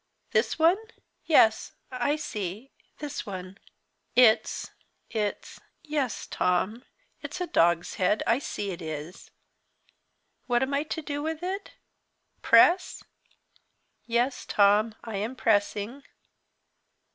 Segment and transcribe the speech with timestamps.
[0.31, 0.79] This one?
[1.27, 3.59] Yes, I see this one.
[4.15, 4.71] It's
[5.11, 6.85] it's yes, Tom,
[7.21, 9.29] it's a dog's head, I see it is.
[10.47, 11.73] What am I to do with it?
[12.41, 13.03] Press?
[14.07, 16.01] Yes, Tom, I am pressing.